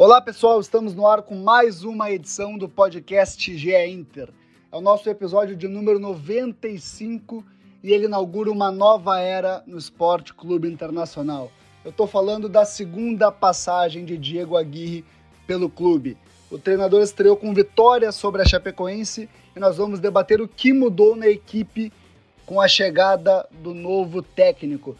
[0.00, 4.28] Olá pessoal, estamos no ar com mais uma edição do podcast GE Inter.
[4.70, 7.44] É o nosso episódio de número 95
[7.82, 11.50] e ele inaugura uma nova era no Esporte Clube Internacional.
[11.84, 15.04] Eu estou falando da segunda passagem de Diego Aguirre
[15.48, 16.16] pelo clube.
[16.48, 21.16] O treinador estreou com vitória sobre a Chapecoense e nós vamos debater o que mudou
[21.16, 21.92] na equipe
[22.46, 24.96] com a chegada do novo técnico.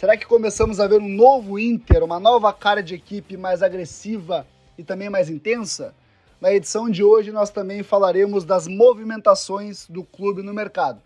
[0.00, 4.46] Será que começamos a ver um novo Inter, uma nova cara de equipe mais agressiva
[4.78, 5.94] e também mais intensa?
[6.40, 11.02] Na edição de hoje nós também falaremos das movimentações do clube no mercado.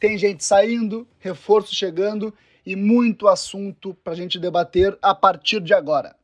[0.00, 2.32] Tem gente saindo, reforço chegando
[2.64, 6.16] e muito assunto para a gente debater a partir de agora.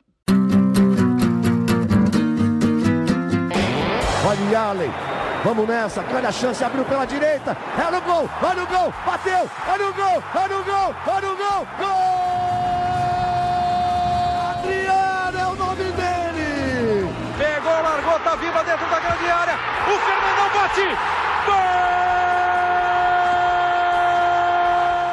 [4.26, 5.13] Olha
[5.44, 9.50] vamos nessa, olha a chance, abriu pela direita, é no gol, olha o gol, bateu,
[9.68, 12.24] olha o gol, olha o gol, olha o gol, gol!
[14.58, 17.14] Adriano é o nome dele!
[17.36, 20.88] Pegou, largou, tá viva dentro da grande área, o Fernandão bate,
[21.44, 21.74] gol!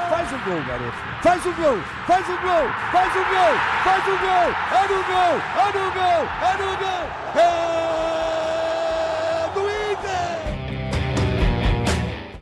[0.10, 4.18] Faz o gol, garoto, faz o gol, faz o gol, faz o gol, faz o
[4.18, 7.04] gol, é no gol, é no gol, é no gol,
[7.36, 7.81] é...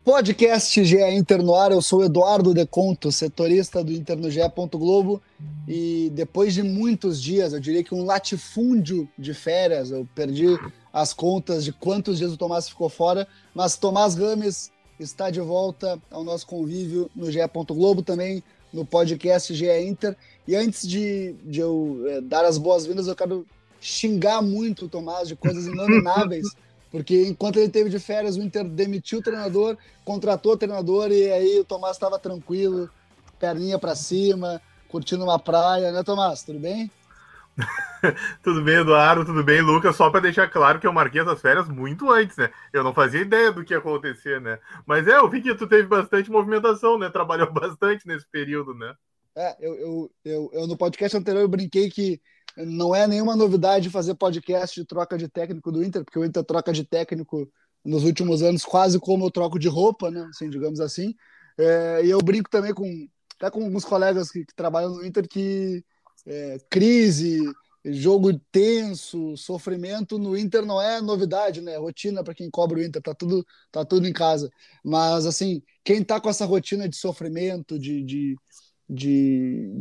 [0.09, 4.39] Podcast GE Inter no ar, eu sou Eduardo Deconto, setorista do Inter no GE.
[4.71, 5.21] Globo
[5.67, 10.47] e depois de muitos dias, eu diria que um latifúndio de férias, eu perdi
[10.91, 16.01] as contas de quantos dias o Tomás ficou fora, mas Tomás Rames está de volta
[16.09, 17.41] ao nosso convívio no GE.
[17.67, 18.43] Globo, também
[18.73, 20.17] no podcast GE Inter.
[20.47, 23.45] E antes de, de eu é, dar as boas-vindas, eu quero
[23.79, 26.47] xingar muito o Tomás de coisas inomináveis.
[26.91, 31.31] Porque enquanto ele teve de férias, o Inter demitiu o treinador, contratou o treinador e
[31.31, 32.89] aí o Tomás estava tranquilo,
[33.39, 36.43] perninha para cima, curtindo uma praia, né, Tomás?
[36.43, 36.89] Tudo bem?
[38.43, 39.95] tudo bem, Eduardo, tudo bem, Lucas?
[39.95, 42.49] Só para deixar claro que eu marquei essas férias muito antes, né?
[42.73, 44.59] Eu não fazia ideia do que ia acontecer, né?
[44.85, 47.09] Mas é, eu vi que tu teve bastante movimentação, né?
[47.09, 48.93] Trabalhou bastante nesse período, né?
[49.35, 52.19] É, eu, eu, eu, eu no podcast anterior eu brinquei que
[52.65, 56.43] não é nenhuma novidade fazer podcast de troca de técnico do Inter, porque o Inter
[56.43, 57.49] troca de técnico
[57.83, 60.27] nos últimos anos quase como eu troco de roupa, né?
[60.29, 61.15] Assim, digamos assim.
[61.57, 65.27] É, e eu brinco também com até com alguns colegas que, que trabalham no Inter
[65.27, 65.83] que
[66.25, 67.39] é, crise,
[67.85, 71.77] jogo tenso, sofrimento no Inter não é novidade, né?
[71.77, 74.49] Rotina para quem cobra o Inter, tá tudo, tá tudo em casa.
[74.83, 78.35] Mas assim, quem tá com essa rotina de sofrimento, de, de,
[78.89, 79.71] de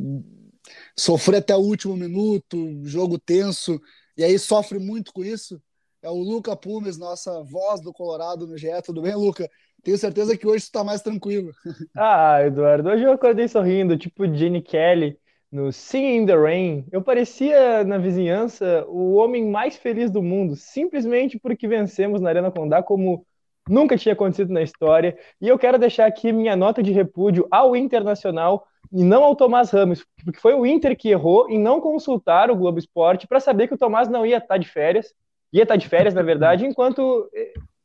[0.96, 3.80] sofrer até o último minuto, jogo tenso,
[4.16, 5.60] e aí sofre muito com isso.
[6.02, 8.68] É o Luca Pumes, nossa voz do Colorado no GE.
[8.84, 9.48] Tudo bem, Luca?
[9.82, 11.52] Tenho certeza que hoje está mais tranquilo.
[11.96, 15.18] Ah, Eduardo, hoje eu acordei sorrindo, tipo Jenny Kelly
[15.50, 16.86] no Singing in the Rain.
[16.92, 22.50] Eu parecia na vizinhança o homem mais feliz do mundo, simplesmente porque vencemos na Arena
[22.50, 23.26] Condá como
[23.68, 25.16] nunca tinha acontecido na história.
[25.40, 29.70] E eu quero deixar aqui minha nota de repúdio ao Internacional e não ao Tomás
[29.70, 33.68] Ramos, porque foi o Inter que errou em não consultar o Globo Esporte para saber
[33.68, 35.14] que o Tomás não ia estar tá de férias,
[35.52, 37.30] ia estar tá de férias, na verdade, enquanto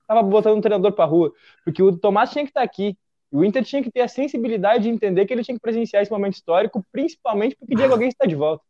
[0.01, 1.31] estava eh, botando um treinador para rua,
[1.63, 2.97] porque o Tomás tinha que estar tá aqui.
[3.31, 6.11] O Inter tinha que ter a sensibilidade de entender que ele tinha que presenciar esse
[6.11, 8.63] momento histórico, principalmente porque Diego Alguém está de volta.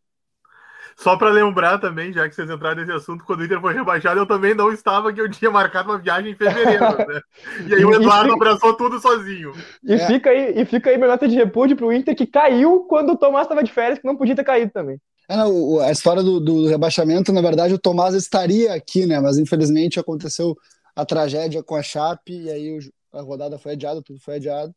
[0.98, 4.20] Só para lembrar também, já que vocês entraram nesse assunto, quando o Inter foi rebaixado,
[4.20, 7.22] eu também não estava, que eu tinha marcado uma viagem em fevereiro, né?
[7.68, 8.36] E aí o Eduardo fica...
[8.36, 9.54] abraçou tudo sozinho.
[9.84, 10.08] E, é.
[10.08, 13.18] fica aí, e fica aí minha nota de repúdio pro Inter, que caiu quando o
[13.18, 15.00] Tomás estava de férias, que não podia ter caído também.
[15.28, 19.20] É, não, a história do, do, rebaixamento, na verdade, o Tomás estaria aqui, né?
[19.20, 20.56] Mas infelizmente aconteceu
[20.96, 22.80] a tragédia com a Chape, e aí
[23.14, 24.74] a rodada foi adiada, tudo foi adiado.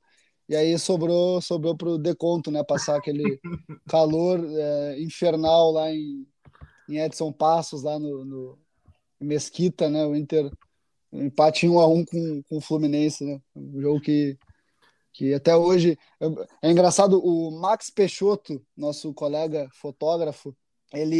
[0.48, 2.62] E aí sobrou sobrou para o Deconto, né?
[2.62, 3.40] Passar aquele
[3.88, 6.26] calor é, infernal lá em,
[6.88, 8.58] em Edson Passos, lá no, no
[9.20, 10.06] Mesquita, né?
[10.06, 10.50] O Inter
[11.12, 13.40] um empate 1 a 1 com, com o Fluminense, né?
[13.54, 14.38] Um jogo que,
[15.12, 15.98] que até hoje
[16.62, 17.20] é engraçado.
[17.24, 20.54] O Max Peixoto, nosso colega fotógrafo,
[20.92, 21.16] ele,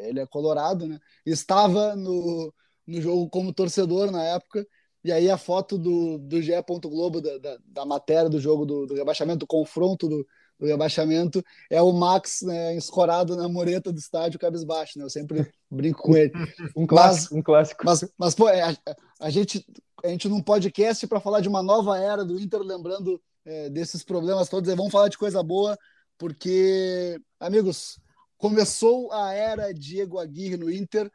[0.00, 0.98] ele é colorado, né?
[1.24, 2.52] Estava no,
[2.86, 4.66] no jogo como torcedor na época
[5.06, 6.52] e aí a foto do, do GE.
[6.82, 10.26] Globo, da, da, da, matéria do jogo do, do rebaixamento, do confronto do,
[10.58, 15.04] do, rebaixamento, é o Max né, escorado na mureta do estádio cabisbaixo, né?
[15.04, 16.32] Eu sempre brinco com ele.
[16.76, 17.82] um clássico, mas, um clássico.
[17.84, 18.76] Mas, mas pô, é, a,
[19.20, 19.64] a, gente,
[20.04, 24.02] a gente num podcast para falar de uma nova era do Inter, lembrando é, desses
[24.02, 25.78] problemas todos, vamos falar de coisa boa,
[26.18, 28.00] porque, amigos,
[28.36, 31.10] começou a era Diego Aguirre no Inter,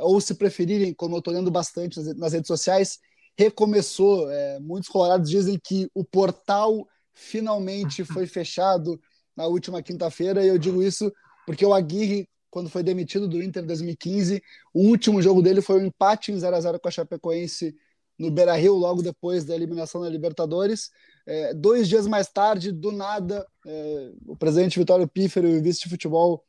[0.00, 2.98] ou se preferirem, como eu estou lendo bastante nas, nas redes sociais,
[3.38, 4.30] recomeçou.
[4.30, 9.00] É, muitos colorados dizem que o portal finalmente foi fechado
[9.36, 11.12] na última quinta-feira, e eu digo isso
[11.46, 14.42] porque o Aguirre quando foi demitido do Inter em 2015.
[14.72, 17.74] O último jogo dele foi um empate em 0 a 0 com a Chapecoense
[18.18, 20.90] no Beira-Rio, logo depois da eliminação da Libertadores.
[21.26, 25.80] É, dois dias mais tarde, do nada, é, o presidente Vitório Pífero e o vice
[25.80, 26.42] de futebol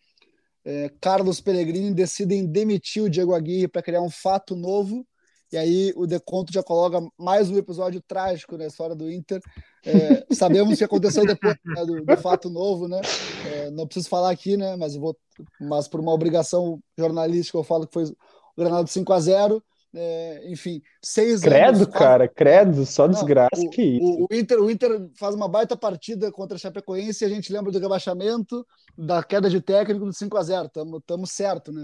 [0.63, 5.05] é, Carlos Pellegrini decidem demitir o Diego Aguirre para criar um fato novo.
[5.51, 9.41] E aí o Deconto já coloca mais um episódio trágico na história do Inter.
[9.85, 12.99] É, sabemos o que aconteceu depois né, do, do, fato novo, né?
[13.45, 14.75] É, não preciso falar aqui, né?
[14.75, 15.17] Mas vou,
[15.59, 18.15] mas por uma obrigação jornalística eu falo que foi o
[18.57, 19.63] Granada 5 a 0
[19.95, 21.87] é, enfim, seis credo, anos.
[21.87, 24.03] cara, credo, só desgraça Não, o, que isso.
[24.03, 27.51] O, o, Inter, o Inter faz uma baita partida contra a Chapecoense e a gente
[27.51, 28.65] lembra do rebaixamento,
[28.97, 31.81] da queda de técnico do 5 a 0 Estamos certo, né?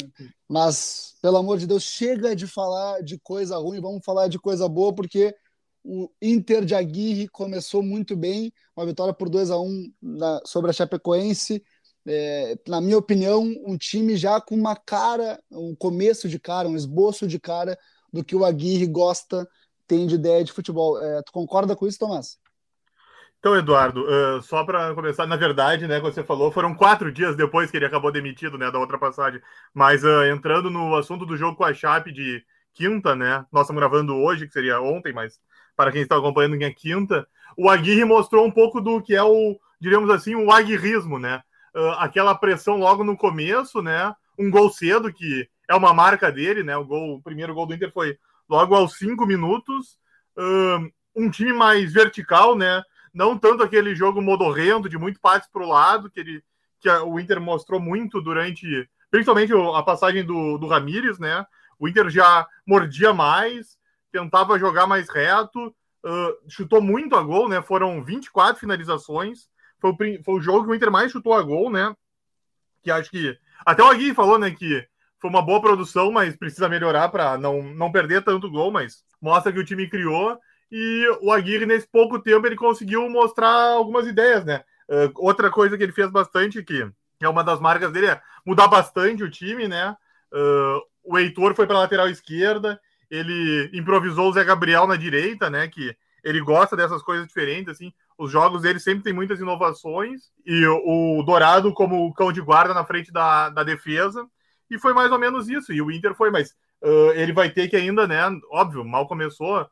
[0.48, 4.68] Mas, pelo amor de Deus, chega de falar de coisa ruim, vamos falar de coisa
[4.68, 5.34] boa, porque
[5.84, 10.70] o Inter de Aguirre começou muito bem, uma vitória por 2 a 1 na, sobre
[10.70, 11.64] a Chapecoense.
[12.06, 16.76] É, na minha opinião, um time já com uma cara, um começo de cara, um
[16.76, 17.78] esboço de cara
[18.12, 19.48] do que o Aguirre gosta,
[19.88, 21.02] tem de ideia de futebol.
[21.02, 22.38] É, tu concorda com isso, Tomás?
[23.40, 27.36] Então, Eduardo, uh, só para começar, na verdade, né, como você falou, foram quatro dias
[27.36, 29.42] depois que ele acabou demitido, né, da outra passagem.
[29.74, 32.42] Mas uh, entrando no assunto do jogo com a Chape de
[32.74, 35.42] quinta, né, nós estamos gravando hoje, que seria ontem, mas
[35.76, 37.28] para quem está acompanhando é quinta,
[37.58, 41.42] o Aguirre mostrou um pouco do que é o, diríamos assim, o aguirrismo, né?
[41.76, 44.16] Uh, aquela pressão logo no começo, né?
[44.38, 46.78] Um gol cedo que é uma marca dele, né?
[46.78, 48.18] O, gol, o primeiro gol do Inter foi
[48.50, 49.98] logo aos cinco minutos.
[51.16, 52.84] Um time mais vertical, né?
[53.14, 56.44] Não tanto aquele jogo modorrento de muito passe para o lado, que, ele,
[56.80, 61.46] que o Inter mostrou muito durante, principalmente a passagem do, do Ramires, né?
[61.80, 63.78] O Inter já mordia mais,
[64.12, 67.62] tentava jogar mais reto, uh, chutou muito a gol, né?
[67.62, 69.48] Foram 24 finalizações.
[69.84, 71.94] Foi o, foi o jogo que o Inter mais chutou a gol, né?
[72.82, 73.38] Que acho que.
[73.66, 74.50] Até o Agui falou, né?
[74.52, 74.88] Que
[75.20, 79.52] foi uma boa produção, mas precisa melhorar para não, não perder tanto gol, mas mostra
[79.52, 80.40] que o time criou
[80.72, 84.64] e o Aguirre, nesse pouco tempo, ele conseguiu mostrar algumas ideias, né?
[84.90, 86.90] Uh, outra coisa que ele fez bastante, que
[87.22, 89.96] é uma das marcas dele, é mudar bastante o time, né?
[90.32, 95.68] Uh, o Heitor foi para lateral esquerda, ele improvisou o Zé Gabriel na direita, né?
[95.68, 97.94] Que ele gosta dessas coisas diferentes, assim.
[98.24, 100.32] Os jogos dele sempre tem muitas inovações.
[100.46, 104.26] E o Dourado como cão de guarda na frente da, da defesa.
[104.72, 105.74] E foi mais ou menos isso.
[105.74, 108.22] E o Inter foi, mas uh, ele vai ter que ainda, né?
[108.50, 109.68] Óbvio, mal começou.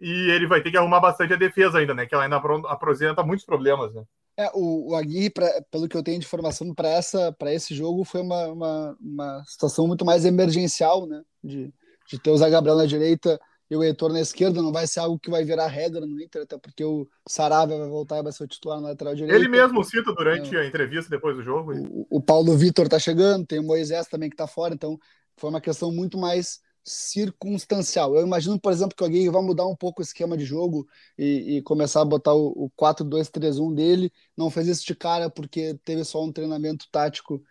[0.00, 2.06] E ele vai ter que arrumar bastante a defesa ainda, né?
[2.06, 4.04] Que ela ainda apresenta muitos problemas, né?
[4.36, 8.20] É, o, o Aguirre, pra, pelo que eu tenho de informação para esse jogo, foi
[8.20, 11.22] uma, uma, uma, situação muito mais emergencial, né?
[11.42, 11.74] De,
[12.08, 13.38] de ter o Zé Gabriel na direita
[13.70, 14.60] e o Heitor na esquerda.
[14.60, 17.88] Não vai ser algo que vai virar regra no Inter, até porque o Saravia vai
[17.88, 19.36] voltar e vai ser o titular na lateral direita.
[19.36, 21.72] Ele mesmo cita durante é, a entrevista depois do jogo.
[21.72, 24.98] O, o Paulo Vitor tá chegando, tem o Moisés também que tá fora, então
[25.36, 28.16] foi uma questão muito mais circunstancial.
[28.16, 30.86] Eu imagino, por exemplo, que alguém vai mudar um pouco o esquema de jogo
[31.16, 34.12] e, e começar a botar o, o 4-2-3-1 dele.
[34.36, 37.42] Não fez isso de cara porque teve só um treinamento tático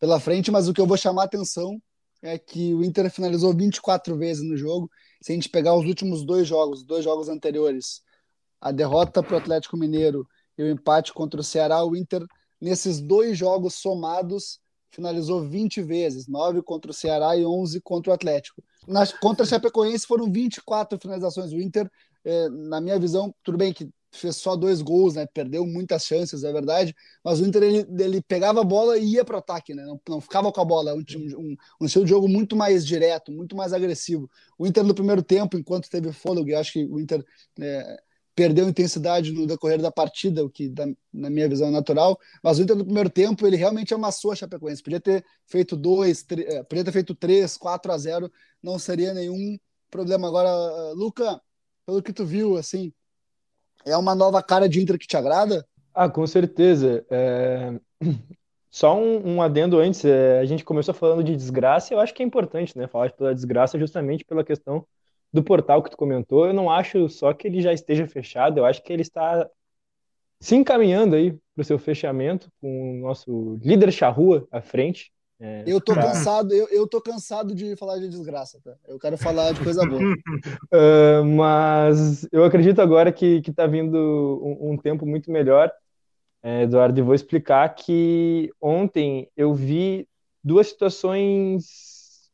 [0.00, 1.80] pela frente, mas o que eu vou chamar a atenção
[2.22, 4.90] é que o Inter finalizou 24 vezes no jogo.
[5.20, 8.02] Se a gente pegar os últimos dois jogos, dois jogos anteriores,
[8.60, 10.26] a derrota para o Atlético Mineiro
[10.56, 12.24] e o empate contra o Ceará, o Inter,
[12.60, 14.60] nesses dois jogos somados,
[14.90, 18.62] finalizou 20 vezes, 9 contra o Ceará e 11 contra o Atlético.
[18.86, 21.52] Na, contra a Chapecoense foram 24 finalizações.
[21.52, 21.90] O Inter,
[22.24, 25.26] é, na minha visão, tudo bem que fez só dois gols, né?
[25.26, 26.94] Perdeu muitas chances, é verdade.
[27.22, 29.84] Mas o Inter ele, ele pegava a bola e ia para o ataque, né?
[29.84, 30.94] Não, não, ficava com a bola.
[30.94, 31.04] Um,
[31.36, 34.30] um, um, estilo de jogo muito mais direto, muito mais agressivo.
[34.58, 37.24] O Inter no primeiro tempo, enquanto teve fôlego, eu acho que o Inter
[37.60, 38.00] é,
[38.34, 42.18] perdeu intensidade no decorrer da partida, o que, da, na minha visão, é natural.
[42.42, 44.82] Mas o Inter no primeiro tempo, ele realmente amassou a Chapecoense.
[44.82, 48.30] Podia ter feito dois, é, podia ter feito três, quatro a zero,
[48.62, 49.58] não seria nenhum
[49.90, 50.28] problema.
[50.28, 51.40] Agora, Luca,
[51.84, 52.92] pelo que tu viu, assim,
[53.88, 55.66] é uma nova cara de Inter que te agrada?
[55.94, 57.04] Ah, com certeza.
[57.10, 57.78] É...
[58.70, 62.12] Só um, um, adendo antes, é, a gente começou falando de desgraça, e eu acho
[62.12, 64.86] que é importante, né, falar pela desgraça justamente pela questão
[65.32, 68.66] do portal que tu comentou, eu não acho só que ele já esteja fechado, eu
[68.66, 69.48] acho que ele está
[70.40, 75.10] se encaminhando aí para o seu fechamento com o nosso líder charrua à frente.
[75.40, 76.02] É, eu tô pra...
[76.02, 78.74] cansado, eu, eu tô cansado de falar de desgraça, tá?
[78.88, 80.02] Eu quero falar de coisa boa.
[80.02, 83.96] uh, mas eu acredito agora que, que tá vindo
[84.42, 85.70] um, um tempo muito melhor,
[86.42, 90.08] é, Eduardo, e vou explicar que ontem eu vi
[90.42, 92.30] duas situações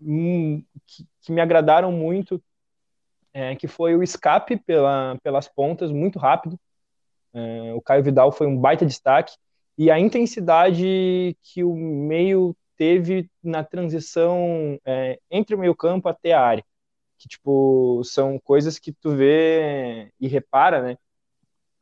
[0.00, 2.42] hum, que, que me agradaram muito,
[3.32, 6.58] é, que foi o escape pela, pelas pontas, muito rápido.
[7.32, 9.36] É, o Caio Vidal foi um baita destaque,
[9.78, 16.32] e a intensidade que o meio teve na transição é, entre o meio campo até
[16.32, 16.64] a área.
[17.18, 20.98] Que, tipo, são coisas que tu vê e repara, né?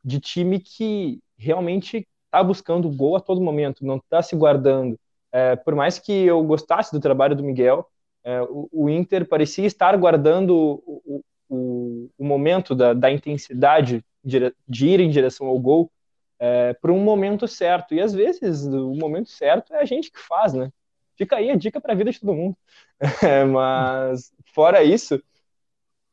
[0.03, 4.97] De time que realmente tá buscando gol a todo momento, não tá se guardando.
[5.31, 7.89] É, por mais que eu gostasse do trabalho do Miguel,
[8.23, 14.53] é, o, o, Inter parecia estar guardando o, o, o momento da, da intensidade de,
[14.67, 15.91] de, ir em direção ao gol
[16.39, 17.93] é, para um momento certo.
[17.93, 20.71] E às vezes o momento certo é a gente que faz, né?
[21.17, 22.57] Fica aí a dica para a vida de todo mundo.
[23.23, 25.21] É, mas fora isso,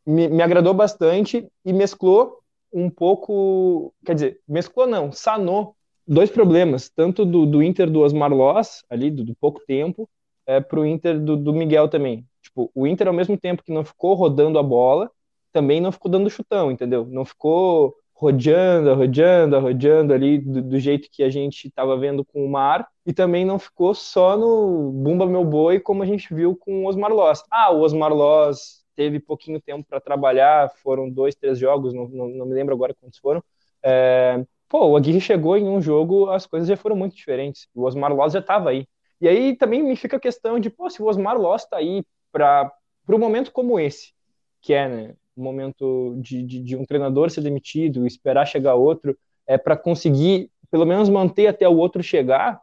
[0.04, 2.40] me, me agradou bastante e mesclou
[2.72, 5.76] um pouco, quer dizer, mesclou não, sanou
[6.06, 10.08] dois problemas, tanto do, do Inter do Osmar Loss, ali, do, do pouco tempo,
[10.46, 12.26] é, para o Inter do, do Miguel também.
[12.42, 15.10] Tipo, o Inter, ao mesmo tempo que não ficou rodando a bola,
[15.52, 17.06] também não ficou dando chutão, entendeu?
[17.06, 22.46] Não ficou rodeando, rodeando, rodeando ali do, do, jeito que a gente estava vendo com
[22.46, 26.54] o Mar, e também não ficou só no Bumba Meu Boi, como a gente viu
[26.54, 27.42] com o Osmar Loss.
[27.50, 32.28] Ah, o Osmar Loss teve pouquinho tempo para trabalhar, foram dois, três jogos, não, não,
[32.28, 33.42] não me lembro agora quantos foram.
[33.82, 37.66] É, pô, o Aguirre chegou em um jogo, as coisas já foram muito diferentes.
[37.74, 38.86] O Osmar Loss já estava aí.
[39.20, 42.04] E aí também me fica a questão de, pô, se o Osmar Loss está aí
[42.30, 42.72] para
[43.08, 44.12] um momento como esse,
[44.60, 49.56] que é né, momento de, de, de, um treinador ser demitido, esperar chegar outro, é
[49.56, 52.60] para conseguir pelo menos manter até o outro chegar,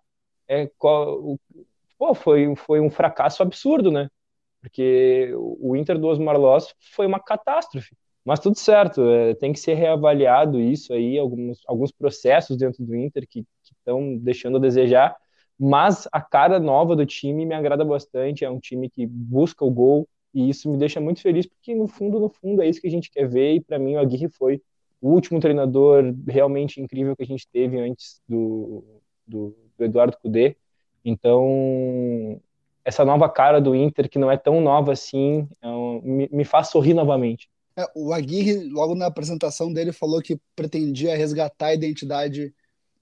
[0.47, 0.69] é,
[1.97, 4.09] pô, foi, foi um fracasso absurdo, né?
[4.61, 7.95] Porque o Inter do Osmar Loss foi uma catástrofe.
[8.25, 12.95] Mas tudo certo, é, tem que ser reavaliado isso aí, alguns, alguns processos dentro do
[12.95, 15.15] Inter que estão deixando a desejar,
[15.57, 19.71] mas a cara nova do time me agrada bastante, é um time que busca o
[19.71, 22.88] gol, e isso me deixa muito feliz, porque no fundo, no fundo, é isso que
[22.88, 24.62] a gente quer ver, e para mim o Aguirre foi
[25.01, 28.83] o último treinador realmente incrível que a gente teve antes do,
[29.25, 30.55] do, do Eduardo Cudê,
[31.03, 32.39] então
[32.83, 36.45] essa nova cara do Inter, que não é tão nova assim, é um, me, me
[36.45, 37.50] faz sorrir novamente.
[37.77, 42.53] É, o Aguirre, logo na apresentação dele, falou que pretendia resgatar a identidade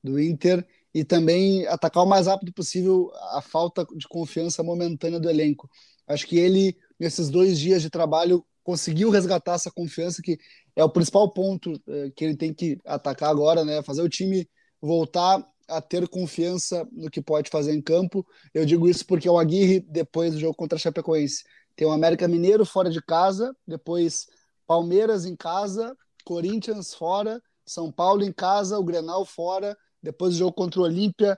[0.04, 5.30] do Inter e também atacar o mais rápido possível a falta de confiança momentânea do
[5.30, 5.70] elenco.
[6.08, 10.38] Acho que ele, nesses dois dias de trabalho, conseguiu resgatar essa confiança, que
[10.76, 13.82] é o principal ponto é, que ele tem que atacar agora, né?
[13.82, 14.48] Fazer o time
[14.82, 18.26] voltar a ter confiança no que pode fazer em campo.
[18.54, 21.44] Eu digo isso porque o Aguirre, depois do jogo contra a Chapecoense,
[21.76, 24.28] tem o América Mineiro fora de casa, depois
[24.66, 30.54] Palmeiras em casa, Corinthians fora, São Paulo em casa, o Grenal fora, depois o jogo
[30.54, 31.38] contra o Olímpia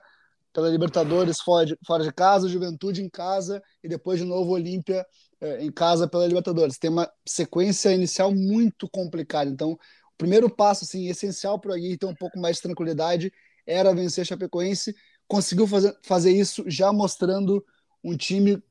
[0.52, 5.06] pela Libertadores fora de, fora de casa, Juventude em casa e depois de novo Olímpia
[5.40, 6.78] eh, em casa pela Libertadores.
[6.78, 9.50] Tem uma sequência inicial muito complicada.
[9.50, 9.78] Então, o
[10.18, 13.32] primeiro passo assim essencial para o Aguirre ter um pouco mais de tranquilidade
[13.66, 14.94] era vencer a Chapecoense.
[15.26, 17.64] Conseguiu fazer, fazer isso já mostrando
[18.02, 18.62] um time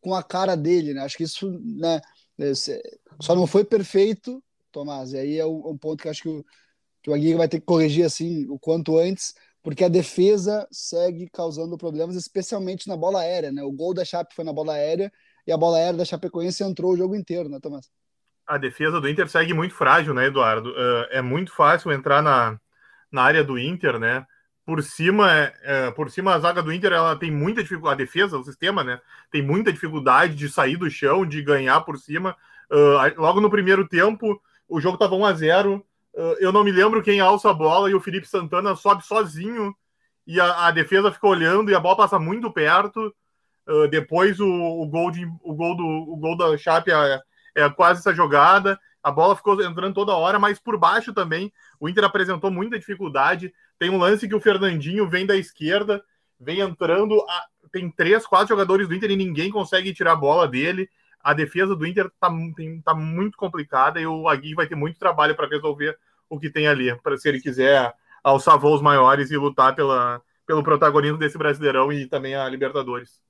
[0.00, 1.02] com a cara dele, né?
[1.02, 2.00] Acho que isso, né,
[3.20, 6.44] só não foi perfeito, Tomás, e aí é um, ponto que acho que o,
[7.02, 11.28] que o Aguirre vai ter que corrigir assim o quanto antes, porque a defesa segue
[11.28, 13.62] causando problemas, especialmente na bola aérea, né?
[13.62, 15.12] O gol da Chape foi na bola aérea
[15.50, 17.90] e a bola aérea da Chapecoense entrou o jogo inteiro, né, Tomás?
[18.46, 20.70] A defesa do Inter segue muito frágil, né, Eduardo?
[20.70, 22.56] Uh, é muito fácil entrar na,
[23.10, 24.24] na área do Inter, né?
[24.64, 28.04] Por cima, é, é, por cima a zaga do Inter ela tem muita dificuldade, a
[28.04, 29.00] defesa, o sistema, né?
[29.28, 32.36] Tem muita dificuldade de sair do chão, de ganhar por cima.
[32.70, 36.70] Uh, logo no primeiro tempo, o jogo estava 1 a 0 uh, Eu não me
[36.70, 39.74] lembro quem alça a bola e o Felipe Santana sobe sozinho
[40.24, 43.12] e a, a defesa fica olhando e a bola passa muito perto.
[43.68, 47.20] Uh, depois o, o, gol de, o, gol do, o gol da Chape é,
[47.54, 48.78] é quase essa jogada.
[49.02, 53.52] A bola ficou entrando toda hora, mas por baixo também o Inter apresentou muita dificuldade.
[53.78, 56.02] Tem um lance que o Fernandinho vem da esquerda,
[56.38, 57.20] vem entrando.
[57.28, 57.44] A...
[57.72, 60.88] Tem três, quatro jogadores do Inter e ninguém consegue tirar a bola dele
[61.22, 64.98] a defesa do Inter tá, tem, tá muito complicada e o Agui vai ter muito
[64.98, 65.98] trabalho para resolver
[66.28, 70.62] o que tem ali, para se ele quiser alçar voos maiores e lutar pela, pelo
[70.62, 73.20] protagonismo desse Brasileirão e também a Libertadores.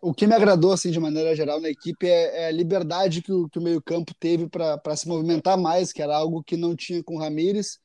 [0.00, 3.32] O que me agradou, assim, de maneira geral na equipe é, é a liberdade que
[3.32, 7.16] o, o meio-campo teve para se movimentar mais, que era algo que não tinha com
[7.16, 7.78] o Ramires,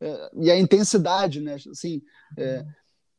[0.00, 1.56] é, e a intensidade, né?
[1.70, 2.02] Assim,
[2.36, 2.64] é,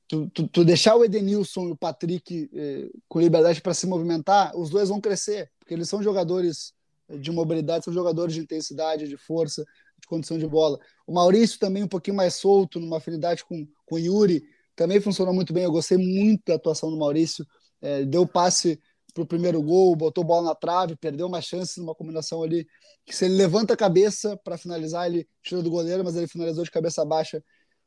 [0.08, 4.56] tu, tu, tu, deixar o Edenilson e o Patrick é, com liberdade para se movimentar,
[4.56, 6.74] os dois vão crescer porque eles são jogadores
[7.10, 9.65] de mobilidade, são jogadores de intensidade, de força,
[10.00, 10.80] de condição de bola.
[11.08, 14.44] O Maurício também um pouquinho mais solto, numa afinidade com, com o Yuri,
[14.75, 15.63] também funcionou muito bem.
[15.63, 17.46] Eu gostei muito da atuação do Maurício.
[17.86, 18.80] É, deu passe
[19.13, 22.68] para o primeiro gol, botou bola na trave, perdeu uma chance numa combinação ali
[23.06, 26.63] que se ele levanta a cabeça para finalizar, ele tira do goleiro, mas ele finalizou
[26.63, 27.42] de cabeça baixa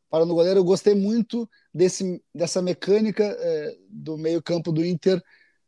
[0.09, 0.61] para no goleiro.
[0.61, 5.23] Eu gostei muito desse, dessa mecânica é, do meio-campo do Inter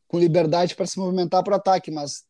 [0.09, 2.25] com liberdade para se movimentar para o ataque, mas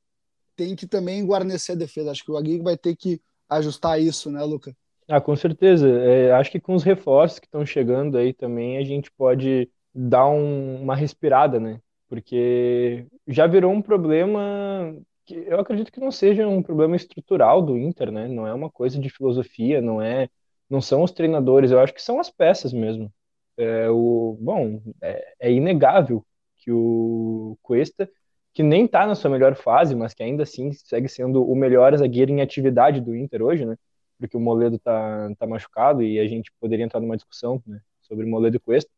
[0.57, 2.11] tem que também guarnecer a defesa.
[2.11, 4.75] Acho que o Aguirre vai ter que ajustar isso, né, Luca?
[5.09, 5.89] Ah, com certeza.
[5.89, 10.29] É, acho que com os reforços que estão chegando aí também a gente pode dar
[10.29, 11.81] um, uma respirada, né?
[12.11, 17.79] Porque já virou um problema que eu acredito que não seja um problema estrutural do
[17.79, 18.27] Inter, né?
[18.27, 20.29] Não é uma coisa de filosofia, não é,
[20.69, 21.71] não são os treinadores.
[21.71, 23.13] Eu acho que são as peças mesmo.
[23.57, 26.27] É, o, bom, é, é inegável
[26.57, 28.11] que o Cuesta,
[28.53, 31.97] que nem está na sua melhor fase, mas que ainda assim segue sendo o melhor
[31.97, 33.77] zagueiro em atividade do Inter hoje, né?
[34.19, 38.27] Porque o Moledo tá, tá machucado e a gente poderia entrar numa discussão né, sobre
[38.27, 38.91] Moledo e Cuesta.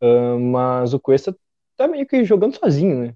[0.00, 1.36] Uh, mas o Cuesta
[1.76, 3.14] tá meio que jogando sozinho, né?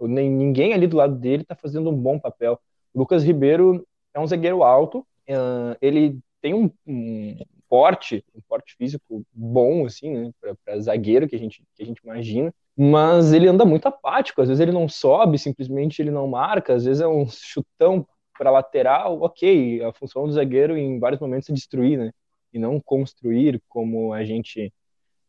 [0.00, 2.58] Ninguém ali do lado dele tá fazendo um bom papel.
[2.94, 7.36] O Lucas Ribeiro é um zagueiro alto, uh, ele tem um, um
[7.68, 10.32] porte, um porte físico bom, assim, né,
[10.64, 14.48] para zagueiro que a, gente, que a gente imagina, mas ele anda muito apático, às
[14.48, 19.20] vezes ele não sobe, simplesmente ele não marca, às vezes é um chutão para lateral,
[19.20, 22.10] ok, a função do zagueiro em vários momentos é destruir, né,
[22.52, 24.72] e não construir como a gente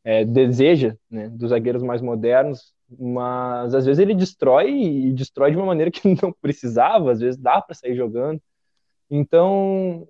[0.04, 5.58] é, deseja, né, dos zagueiros mais modernos, mas às vezes ele destrói e destrói de
[5.58, 8.42] uma maneira que não precisava, às vezes dá para sair jogando.
[9.10, 10.08] Então,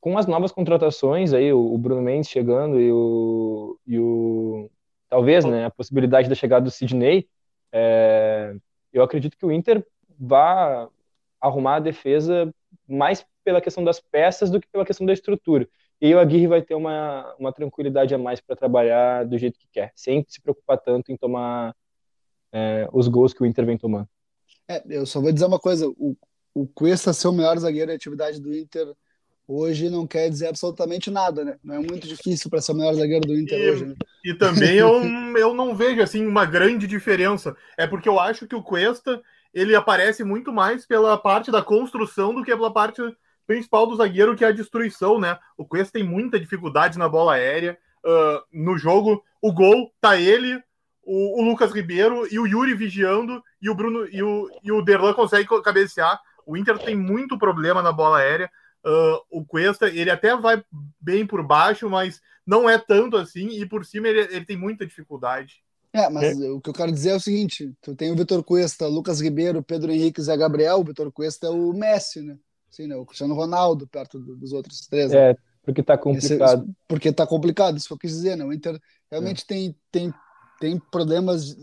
[0.00, 4.70] com as novas contratações aí, o, Bruno Mendes chegando e o, e o
[5.08, 7.28] talvez, né, a possibilidade da chegada do Sidney,
[7.72, 8.54] é,
[8.92, 9.84] eu acredito que o Inter
[10.18, 10.88] vá
[11.40, 12.54] arrumar a defesa
[12.86, 15.68] mais pela questão das peças do que pela questão da estrutura.
[16.00, 19.68] E o Aguirre vai ter uma, uma tranquilidade a mais para trabalhar do jeito que
[19.72, 21.74] quer, sem se preocupar tanto em tomar
[22.52, 24.08] é, os gols que o Inter vem tomando.
[24.68, 26.16] É, eu só vou dizer uma coisa: o,
[26.54, 28.94] o Cuesta ser o melhor zagueiro de atividade do Inter
[29.46, 31.56] hoje não quer dizer absolutamente nada, né?
[31.62, 33.84] Não é muito difícil para ser o melhor zagueiro do Inter e, hoje.
[33.86, 33.94] Né?
[34.24, 35.00] E também eu,
[35.36, 37.54] eu não vejo assim uma grande diferença.
[37.76, 39.22] É porque eu acho que o Cuesta
[39.52, 43.00] ele aparece muito mais pela parte da construção do que pela parte
[43.46, 45.38] principal do zagueiro, que é a destruição, né?
[45.56, 47.78] O Cuesta tem muita dificuldade na bola aérea.
[48.04, 50.62] Uh, no jogo, o gol tá ele,
[51.02, 54.82] o, o, Lucas Ribeiro e o Yuri vigiando, e o Bruno e o, e o
[54.82, 56.20] Derlan consegue cabecear.
[56.46, 58.50] O Inter tem muito problema na bola aérea.
[58.84, 60.62] Uh, o Cuesta, ele até vai
[61.00, 64.86] bem por baixo, mas não é tanto assim, e por cima ele, ele tem muita
[64.86, 65.62] dificuldade.
[65.94, 66.50] É, mas é.
[66.50, 69.62] o que eu quero dizer é o seguinte: tu tem o Vitor Cuesta, Lucas Ribeiro,
[69.62, 72.36] Pedro Henrique e Zé Gabriel, o Vitor Cuesta é o Messi, né?
[72.74, 72.96] Assim, né?
[72.96, 75.12] O Cristiano Ronaldo perto do, dos outros três.
[75.12, 75.30] Né?
[75.30, 76.64] É, porque tá complicado.
[76.64, 78.44] Esse, porque tá complicado, isso que eu quis dizer, né?
[78.44, 78.78] O Inter
[79.10, 79.46] realmente é.
[79.46, 80.14] tem, tem,
[80.60, 81.54] tem problemas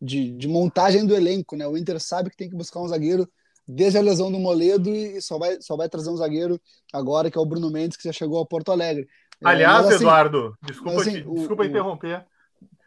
[0.00, 1.66] de, de montagem do elenco, né?
[1.66, 3.28] O Inter sabe que tem que buscar um zagueiro
[3.66, 6.60] desde a lesão do Moledo e só vai, só vai trazer um zagueiro
[6.92, 9.08] agora, que é o Bruno Mendes, que já chegou ao Porto Alegre.
[9.40, 12.26] É, Aliás, mas, assim, Eduardo, desculpa, assim, desculpa o, interromper,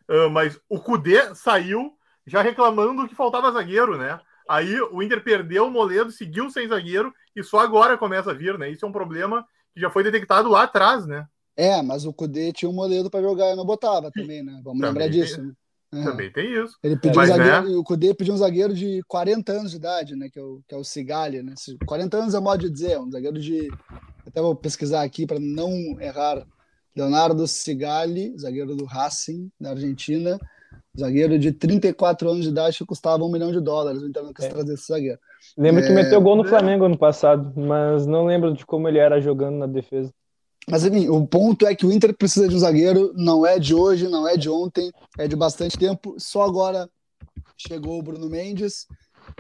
[0.10, 1.94] uh, mas o Cudê saiu
[2.28, 4.20] já reclamando que faltava zagueiro, né?
[4.50, 8.58] Aí o Inter perdeu o Moledo, seguiu sem zagueiro e só agora começa a vir,
[8.58, 8.70] né?
[8.70, 11.26] Isso é um problema que já foi detectado lá atrás, né?
[11.58, 14.60] É, mas o Cudê tinha um Moledo para jogar e não botava também, né?
[14.64, 15.42] Vamos também lembrar disso.
[15.42, 16.04] Né?
[16.04, 16.78] Também tem isso.
[16.84, 17.76] Ele pediu Mas, um zagueiro, né?
[17.78, 20.30] O Cudê pediu um zagueiro de 40 anos de idade, né?
[20.30, 21.54] Que é o, que é o Cigali, né?
[21.86, 23.70] 40 anos é modo de dizer, um zagueiro de.
[24.28, 26.46] Até vou pesquisar aqui para não errar.
[26.96, 30.40] Leonardo Cigali, zagueiro do Racing, da Argentina,
[30.98, 34.02] zagueiro de 34 anos de idade que custava um milhão de dólares.
[34.04, 34.50] Então não quis é.
[34.50, 35.20] trazer esse zagueiro.
[35.58, 35.88] Lembro é...
[35.88, 39.58] que meteu gol no Flamengo ano passado, mas não lembro de como ele era jogando
[39.58, 40.14] na defesa.
[40.70, 43.76] Mas enfim, o ponto é que o Inter precisa de um zagueiro, não é de
[43.76, 46.16] hoje, não é de ontem, é de bastante tempo.
[46.18, 46.90] Só agora
[47.56, 48.88] chegou o Bruno Mendes.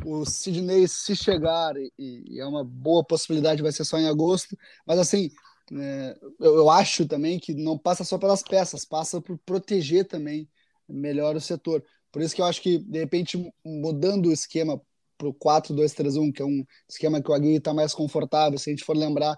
[0.03, 4.57] O Sidney, se chegar, e, e é uma boa possibilidade, vai ser só em agosto.
[4.85, 5.29] Mas assim,
[5.73, 10.47] é, eu, eu, acho também que não passa só pelas peças, passa por proteger também
[10.87, 11.83] melhor o setor.
[12.11, 14.81] Por isso que eu acho que, de repente, mudando o esquema
[15.17, 18.73] para o 4-2-3-1, que é um esquema que o Aguirre está mais confortável, se a
[18.73, 19.37] gente for lembrar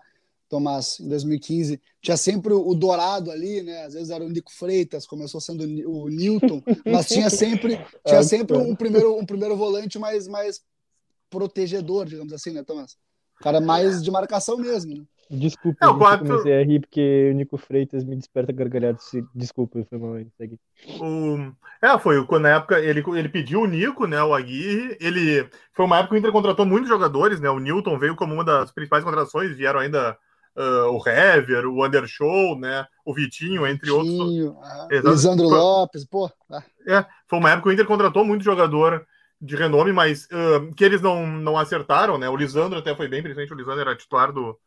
[0.50, 3.84] Tomás, em 2015, tinha sempre o Dourado ali, né?
[3.84, 8.24] Às vezes era o Nico Freitas, começou sendo o Newton, mas tinha sempre, tinha é,
[8.24, 10.62] sempre um primeiro, um primeiro volante mais, mais
[11.30, 12.94] protegedor, digamos assim, né, Tomás?
[13.40, 15.04] O cara mais de marcação mesmo, né?
[15.30, 16.26] Desculpa, é, eu quatro...
[16.26, 18.98] comecei a rir porque o Nico Freitas me desperta gargalhado.
[19.36, 20.60] Desculpa, foi mal segue.
[21.02, 21.52] O...
[21.82, 25.86] É, foi quando na época ele, ele pediu o Nico, né, o Aguirre, ele foi
[25.86, 28.72] uma época que o Inter contratou muitos jogadores, né, o Newton veio como uma das
[28.72, 30.18] principais contratações, vieram ainda
[30.58, 32.86] uh, o Hever, o Undershow, né?
[33.06, 35.06] O Vitinho, entre Vitinho, outros.
[35.06, 36.30] Ah, Lisandro Lopes, pô.
[36.52, 36.64] Ah.
[36.88, 39.06] É, foi uma época que o Inter contratou muito jogador
[39.40, 42.28] de renome, mas uh, que eles não, não acertaram, né?
[42.28, 44.58] O Lisandro até foi bem, principalmente o Lisandro era titular do,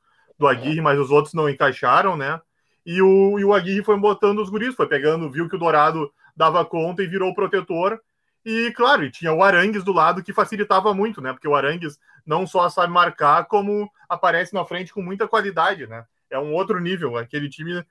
[0.40, 2.40] do Aguirre, mas os outros não encaixaram, né?
[2.84, 6.10] E o, e o Aguirre foi botando os guris, foi pegando, viu que o Dourado
[6.34, 8.00] dava conta e virou o protetor.
[8.42, 11.34] E, claro, e tinha o Arangues do lado que facilitava muito, né?
[11.34, 16.06] Porque o Arangues não só sabe marcar, como aparece na frente com muita qualidade, né?
[16.30, 17.18] É um outro nível.
[17.18, 17.84] Aquele time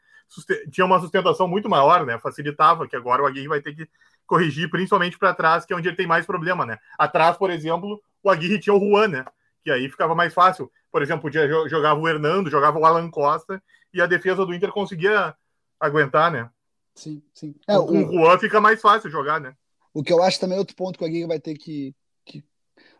[0.71, 2.17] tinha uma sustentação muito maior, né?
[2.17, 3.87] Facilitava, que agora o Aguirre vai ter que
[4.25, 6.79] corrigir, principalmente para trás, que é onde ele tem mais problema, né?
[6.97, 9.25] Atrás, por exemplo, o Aguirre tinha o Juan, né?
[9.63, 10.71] Que aí ficava mais fácil.
[10.91, 13.61] Por exemplo, podia jogava o Hernando, jogava o Alan Costa
[13.93, 15.35] e a defesa do Inter conseguia
[15.79, 16.49] aguentar, né?
[16.95, 17.55] Sim, sim.
[17.67, 19.55] É, com o Juan fica mais fácil jogar, né?
[19.93, 21.95] O que eu acho também é outro ponto que o Aguirre vai ter que,
[22.25, 22.43] que,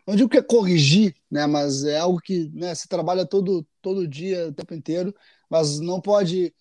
[0.06, 1.46] Não digo que é corrigir, né?
[1.46, 5.14] Mas é algo que né, se trabalha todo, todo dia, o tempo inteiro,
[5.48, 6.54] mas não pode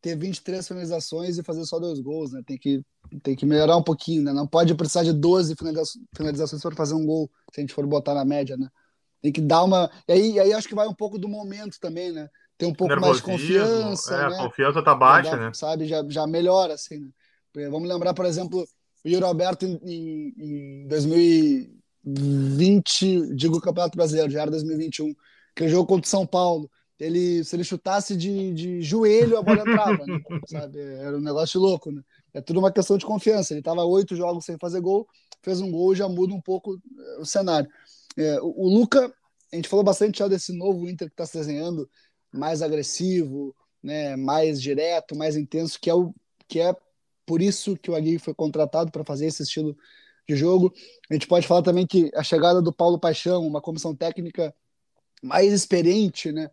[0.00, 2.42] ter 23 finalizações e fazer só dois gols, né?
[2.46, 2.82] Tem que,
[3.22, 4.32] tem que melhorar um pouquinho, né?
[4.32, 5.54] Não pode precisar de 12
[6.14, 8.68] finalizações para fazer um gol, se a gente for botar na média, né?
[9.26, 9.90] Tem que dar uma.
[10.06, 12.30] E aí, aí acho que vai um pouco do momento também, né?
[12.56, 14.14] Ter um pouco mais de confiança.
[14.14, 14.36] É, né?
[14.36, 15.50] a confiança tá baixa, já, né?
[15.52, 17.08] Sabe, já, já melhora, assim, né?
[17.68, 18.64] Vamos lembrar, por exemplo,
[19.04, 25.12] o Yuri Alberto em, em, em 2020, digo Campeonato Brasileiro, já era 2021,
[25.56, 26.70] que ele jogou contra o São Paulo.
[27.00, 30.20] Ele, se ele chutasse de, de joelho, a bola entrava, né?
[30.46, 30.78] sabe?
[30.78, 32.00] Era um negócio louco, né?
[32.32, 33.52] É tudo uma questão de confiança.
[33.52, 35.04] Ele estava oito jogos sem fazer gol,
[35.42, 37.68] fez um gol e já muda um pouco eh, o cenário.
[38.16, 39.12] É, o, o Luca,
[39.52, 41.88] a gente falou bastante já desse novo Inter que está se desenhando,
[42.32, 46.14] mais agressivo, né, mais direto, mais intenso, que é o
[46.48, 46.74] que é
[47.24, 49.76] por isso que o Aguirre foi contratado para fazer esse estilo
[50.28, 50.72] de jogo.
[51.10, 54.54] A gente pode falar também que a chegada do Paulo Paixão, uma comissão técnica
[55.22, 56.50] mais experiente, né,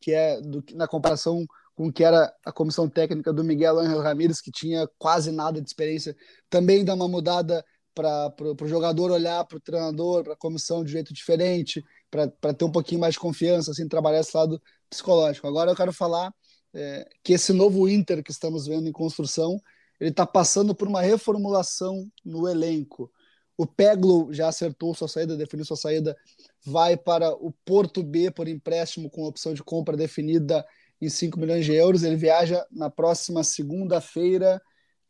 [0.00, 4.00] que é do, na comparação com o que era a comissão técnica do Miguel Ángel
[4.00, 6.14] Ramírez, que tinha quase nada de experiência,
[6.50, 10.92] também dá uma mudada para o jogador olhar para o treinador, para a comissão de
[10.92, 15.46] jeito diferente, para ter um pouquinho mais de confiança, assim, trabalhar esse lado psicológico.
[15.46, 16.32] Agora eu quero falar
[16.74, 19.60] é, que esse novo Inter que estamos vendo em construção,
[20.00, 23.10] ele está passando por uma reformulação no elenco.
[23.56, 26.16] O Peglo já acertou sua saída, definiu sua saída,
[26.64, 30.66] vai para o Porto B por empréstimo com opção de compra definida
[31.00, 32.02] em 5 milhões de euros.
[32.02, 34.60] Ele viaja na próxima segunda-feira,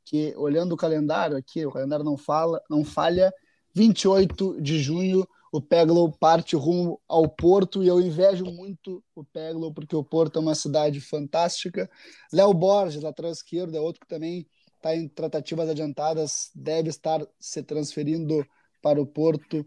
[0.04, 3.32] que olhando o calendário aqui, o calendário não fala, não falha,
[3.74, 9.72] 28 de junho, o Peglo parte rumo ao Porto e eu invejo muito o Peglo
[9.72, 11.90] porque o Porto é uma cidade fantástica.
[12.32, 17.62] Léo Borges, lateral esquerdo, é outro que também está em tratativas adiantadas, deve estar se
[17.62, 18.44] transferindo
[18.82, 19.64] para o Porto,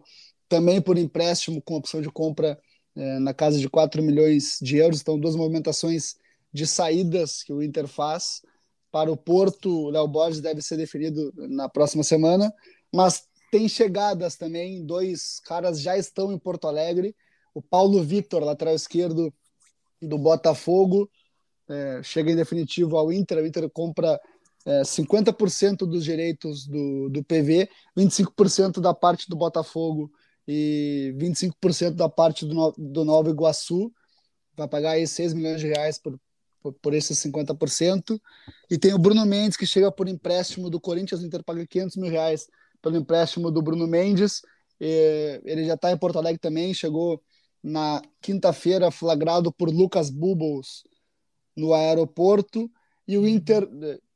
[0.50, 2.60] também por empréstimo com opção de compra
[2.96, 5.02] é, na casa de 4 milhões de euros.
[5.02, 6.16] Então, duas movimentações
[6.52, 8.42] de saídas que o Inter faz.
[8.96, 12.50] Para o Porto, o Léo Borges deve ser definido na próxima semana,
[12.94, 17.14] mas tem chegadas também, dois caras já estão em Porto Alegre.
[17.54, 19.34] O Paulo Vitor, lateral esquerdo
[20.02, 21.12] do Botafogo,
[21.68, 23.40] é, chega em definitivo ao Inter.
[23.40, 24.18] O Inter compra
[24.66, 30.10] é, 50% dos direitos do, do PV, 25% da parte do Botafogo
[30.48, 33.92] e 25% da parte do, do Nova Iguaçu.
[34.56, 36.18] Vai pagar aí 6 milhões de reais por,
[36.74, 38.20] por, esses 50%.
[38.70, 41.98] E tem o Bruno Mendes, que chega por empréstimo do Corinthians, o Inter paga 500
[41.98, 42.48] mil reais
[42.82, 44.42] pelo empréstimo do Bruno Mendes.
[44.80, 47.22] E ele já está em Porto Alegre também, chegou
[47.64, 50.84] na quinta-feira flagrado por Lucas Bubbles
[51.56, 52.70] no aeroporto.
[53.08, 53.68] E o Inter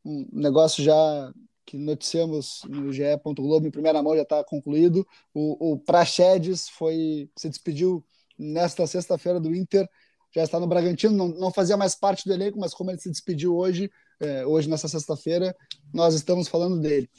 [0.05, 1.33] um negócio já
[1.65, 3.03] que noticiamos no GE.
[3.23, 5.05] Globo em primeira mão já está concluído.
[5.33, 8.03] O, o Praxedes foi se despediu
[8.37, 9.87] nesta sexta-feira do Inter,
[10.33, 13.09] já está no Bragantino, não, não fazia mais parte do elenco, mas como ele se
[13.09, 15.55] despediu hoje, é, hoje nessa sexta-feira,
[15.93, 17.09] nós estamos falando dele.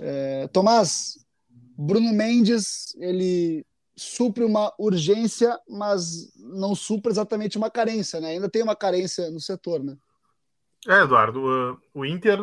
[0.00, 1.18] É, Tomás,
[1.76, 3.64] Bruno Mendes, ele
[3.96, 8.30] supre uma urgência, mas não supre exatamente uma carência, né?
[8.30, 9.96] Ainda tem uma carência no setor, né?
[10.88, 12.38] É, Eduardo, o, Inter,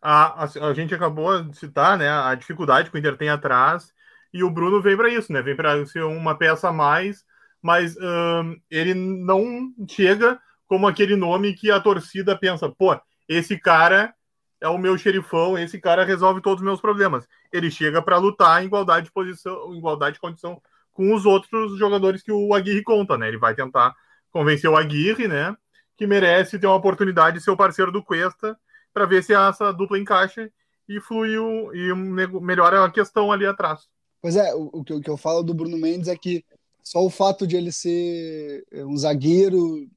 [0.00, 3.92] a, a, a, gente acabou de citar, né, a dificuldade que o Inter tem atrás,
[4.32, 7.24] e o Bruno vem para isso, né, vem para ser uma peça a mais,
[7.66, 12.98] mas um, ele não chega como aquele nome que a torcida pensa, pô,
[13.28, 14.14] esse cara
[14.60, 17.26] é o meu xerifão, esse cara resolve todos os meus problemas.
[17.52, 20.60] Ele chega para lutar em igualdade de posição, igualdade de condição
[20.92, 23.28] com os outros jogadores que o Aguirre conta, né?
[23.28, 23.94] Ele vai tentar
[24.30, 25.56] convencer o Aguirre, né?
[25.96, 28.56] que merece ter uma oportunidade de ser o parceiro do Cuesta
[28.92, 30.50] para ver se essa dupla encaixa
[30.88, 31.92] e fluiu e
[32.40, 33.88] melhora a questão ali atrás.
[34.20, 36.44] Pois é, o, o, que, o que eu falo do Bruno Mendes é que
[36.86, 39.90] só o fato de ele ser um zagueiro,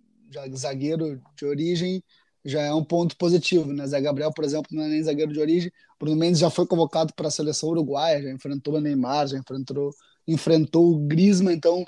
[0.56, 2.04] zagueiro de origem,
[2.44, 3.86] já é um ponto positivo, né?
[3.86, 5.72] Zé Gabriel, por exemplo, não é nem zagueiro de origem.
[6.00, 9.92] Bruno Mendes já foi convocado para a seleção uruguaia, já enfrentou o Neymar, já enfrentou,
[10.28, 11.86] enfrentou o Griezmann, então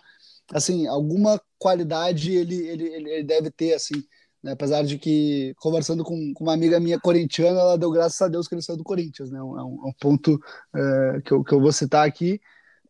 [0.53, 4.03] assim, alguma qualidade ele, ele, ele deve ter, assim,
[4.43, 4.51] Né?
[4.51, 8.47] Apesar de que, conversando com, com, uma amiga minha corintiana, ela deu graças a Deus
[8.47, 9.31] que ele saiu do Corinthians.
[9.31, 9.39] Né?
[9.39, 10.39] É um, é um ponto
[10.75, 12.39] é, que, eu, que eu vou citar aqui,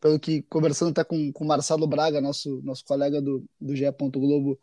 [0.02, 3.86] pelo que, conversando até com o Marcelo Braga, nosso, nosso colega do, do GE.
[4.12, 4.60] Globo,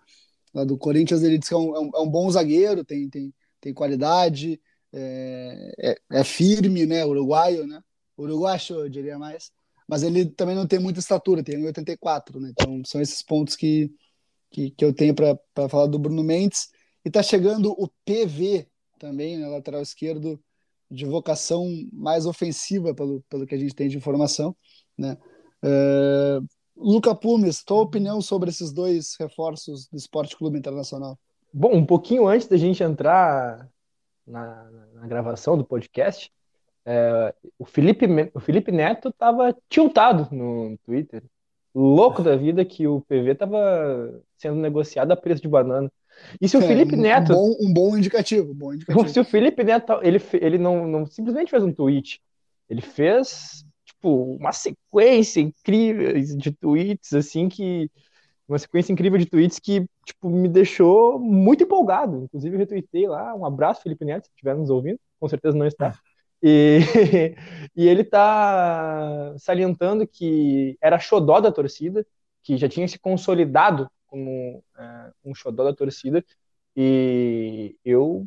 [0.52, 3.08] lá do Corinthians, ele disse que é um, é um, é um bom zagueiro, tem,
[3.08, 4.60] tem, tem qualidade,
[4.92, 7.06] é, é, é, firme, né?
[7.06, 7.80] Uruguaio, né?
[8.18, 9.52] Uruguacho, eu diria mais.
[9.86, 12.50] Mas ele também não tem muita estatura, tem 84, né?
[12.50, 13.90] Então são esses pontos que,
[14.50, 16.68] que, que eu tenho para falar do Bruno Mendes.
[17.04, 18.66] E está chegando o PV
[18.98, 20.38] também, né, lateral esquerdo,
[20.90, 24.56] de vocação mais ofensiva, pelo, pelo que a gente tem de informação.
[24.98, 25.16] Né?
[25.62, 26.44] Uh,
[26.76, 31.18] Luca Pumes, tua opinião sobre esses dois reforços do Esporte Clube Internacional?
[31.52, 33.68] Bom, um pouquinho antes da gente entrar
[34.26, 36.30] na, na gravação do podcast,
[36.84, 41.22] é, o, Felipe, o Felipe Neto estava tiltado no Twitter,
[41.74, 45.90] louco da vida que o PV estava sendo negociado a preço de banana.
[46.40, 47.32] E se o é, Felipe Neto.
[47.32, 49.06] Um bom, um bom indicativo, bom indicativo.
[49.08, 50.00] Se o Felipe Neto.
[50.02, 52.20] Ele, ele não, não simplesmente fez um tweet.
[52.68, 53.64] Ele fez,
[53.98, 57.90] tipo, uma sequência incrível de tweets, assim, que.
[58.48, 62.24] Uma sequência incrível de tweets que, tipo, me deixou muito empolgado.
[62.24, 63.34] Inclusive, eu retuitei lá.
[63.34, 64.98] Um abraço, Felipe Neto, se estiver nos ouvindo.
[65.20, 65.92] Com certeza não está.
[66.42, 66.78] E,
[67.76, 72.06] e ele está salientando que era xodó da torcida,
[72.42, 76.24] que já tinha se consolidado como é, um xodó da torcida,
[76.74, 78.24] e eu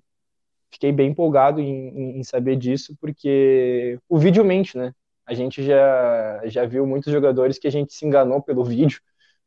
[0.71, 4.93] fiquei bem empolgado em, em, saber disso, porque o vídeo mente, né?
[5.25, 8.99] A gente já, já viu muitos jogadores que a gente se enganou pelo vídeo,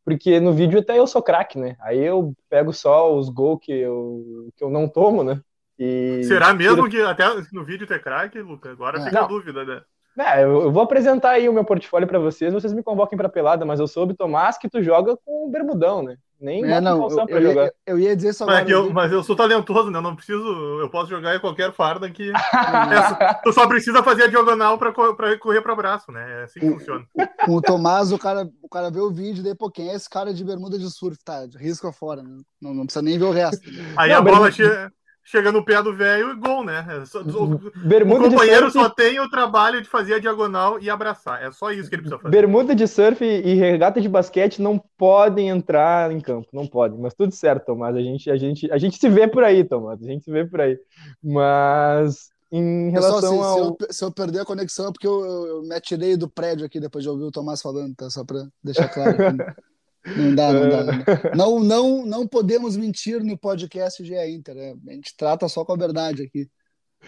[0.04, 1.76] porque no vídeo até eu sou craque, né?
[1.80, 5.40] Aí eu pego só os gols que eu, que eu não tomo, né?
[5.78, 6.22] E...
[6.24, 8.72] Será mesmo que até no vídeo ter craque, Lucas?
[8.72, 9.24] Agora fica não.
[9.24, 9.82] a dúvida, né?
[10.16, 13.64] É, eu vou apresentar aí o meu portfólio para vocês, vocês me convoquem para pelada,
[13.64, 16.16] mas eu soube, Tomás, que tu joga com o bermudão, né?
[16.40, 17.64] Nem é, não, eu, eu, jogar.
[17.64, 19.98] Ia, eu ia dizer só mas, é eu, mas eu sou talentoso, né?
[19.98, 20.44] Eu não preciso,
[20.80, 24.92] eu posso jogar em qualquer farda que é, tu só precisa fazer a diagonal para
[24.92, 26.40] correr para braço, né?
[26.40, 27.06] É assim que funciona.
[27.44, 29.94] Com o Tomás, o cara, o cara vê o vídeo e daí, pô, quem é
[29.94, 31.18] esse cara de bermuda de surf?
[31.24, 32.40] Tá, risco fora, né?
[32.60, 33.62] Não, não precisa nem ver o resto.
[33.96, 34.92] Aí não, a bola chega
[35.24, 36.86] chega no pé do velho e gol, né?
[36.88, 41.42] É o, Bermuda o companheiro só tem o trabalho de fazer a diagonal e abraçar.
[41.42, 42.30] É só isso que ele precisa fazer.
[42.30, 46.98] Bermuda de surf e regata de basquete não podem entrar em campo, não podem.
[47.00, 47.96] Mas tudo certo, Tomás.
[47.96, 50.02] A gente, a gente, a gente se vê por aí, Tomás.
[50.02, 50.78] A gente se vê por aí.
[51.22, 53.66] Mas em relação Pessoal, se, ao...
[53.66, 56.28] se, eu, se eu perder a conexão é porque eu, eu, eu, me atirei do
[56.28, 58.08] prédio aqui depois de ouvir o Tomás falando, tá?
[58.10, 59.16] Só para deixar claro.
[60.04, 60.84] Não dá, não dá.
[60.84, 61.34] Não, dá.
[61.34, 64.54] não, não, não podemos mentir no podcast GE Inter.
[64.54, 64.76] Né?
[64.88, 66.48] A gente trata só com a verdade aqui.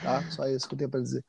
[0.02, 0.22] Tá?
[0.30, 1.24] Só isso que eu tenho para dizer.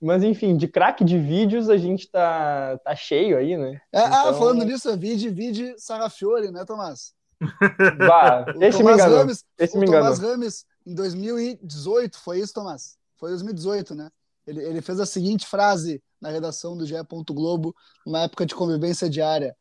[0.00, 3.80] Mas enfim, de craque de vídeos a gente tá, tá cheio aí, né?
[3.90, 4.28] É, ah, então...
[4.28, 7.14] Ah, falando nisso, vídeo, vídeo Sarrafiore, né, Tomás?
[7.98, 9.18] Bah, esse Tomás me enganou.
[9.18, 12.98] Rames, esse o me Tomás Rames, em 2018, foi isso, Tomás?
[13.16, 14.10] Foi 2018, né?
[14.46, 16.94] Ele, ele fez a seguinte frase na redação do GE.
[17.30, 17.74] Globo,
[18.06, 19.56] numa época de convivência diária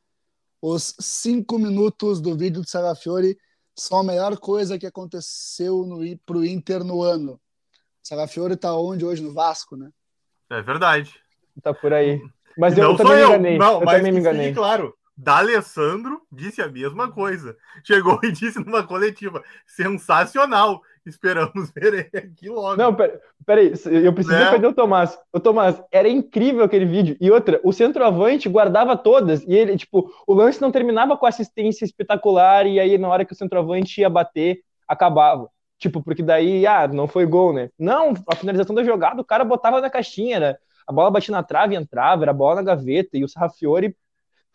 [0.67, 3.37] os cinco minutos do vídeo do Sarafiore
[3.77, 5.85] são a melhor coisa que aconteceu
[6.25, 7.33] para o Inter no ano.
[7.33, 7.39] O
[8.07, 9.21] Sarafiore está onde hoje?
[9.21, 9.91] No Vasco, né?
[10.49, 11.13] É verdade.
[11.61, 12.19] Tá por aí.
[12.57, 13.29] Mas eu, eu também eu.
[13.29, 13.57] me enganei.
[13.59, 14.47] Não, eu mas também me enganei.
[14.47, 17.55] Fique claro, D'Alessandro disse a mesma coisa.
[17.83, 20.81] Chegou e disse numa coletiva: sensacional.
[21.05, 22.75] Esperamos ver ele aqui logo.
[22.75, 22.95] Não,
[23.45, 24.49] peraí, eu preciso né?
[24.49, 25.17] perder o Tomás.
[25.31, 27.15] O Tomás, era incrível aquele vídeo.
[27.21, 29.43] E outra, o centroavante guardava todas.
[29.43, 32.65] E ele, tipo, o lance não terminava com assistência espetacular.
[32.65, 35.49] E aí, na hora que o centroavante ia bater, acabava.
[35.77, 37.69] Tipo, porque daí, ah, não foi gol, né?
[37.77, 41.43] Não, a finalização da jogada, o cara botava na caixinha, era, a bola batia na
[41.43, 43.17] trave e entrava, era a bola na gaveta.
[43.17, 43.95] E o Sarrafiore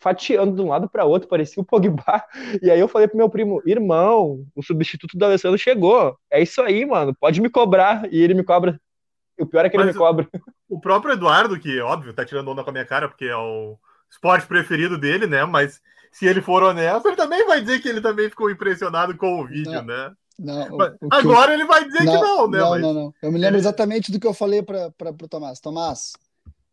[0.00, 2.24] fatiando de um lado para outro, parecia o Pogba.
[2.62, 6.16] E aí eu falei pro meu primo, irmão, o substituto do Alessandro chegou.
[6.30, 8.10] É isso aí, mano, pode me cobrar.
[8.10, 8.80] E ele me cobra.
[9.38, 10.28] O pior é que Mas ele me cobra.
[10.68, 13.76] O próprio Eduardo, que óbvio, tá tirando onda com a minha cara, porque é o
[14.10, 15.44] esporte preferido dele, né?
[15.44, 19.40] Mas se ele for honesto, ele também vai dizer que ele também ficou impressionado com
[19.40, 20.12] o vídeo, não, né?
[20.38, 20.78] Não,
[21.10, 21.54] agora eu...
[21.54, 22.58] ele vai dizer não, que não, né?
[22.58, 22.82] Não, mas...
[22.82, 23.14] não, não.
[23.22, 25.60] Eu me lembro exatamente do que eu falei para o Tomás.
[25.60, 26.12] Tomás,